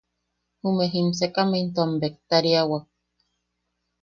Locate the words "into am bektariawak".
1.61-2.85